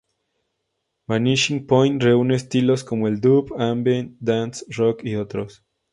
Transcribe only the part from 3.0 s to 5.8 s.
el dub, ambient, dance, rock, y otros.